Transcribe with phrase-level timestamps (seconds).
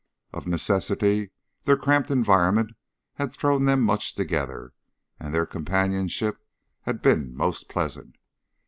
[0.33, 1.29] Of necessity
[1.65, 2.71] their cramped environment
[3.17, 4.73] had thrown them much together,
[5.19, 6.43] and their companionship
[6.87, 8.15] had been most pleasant.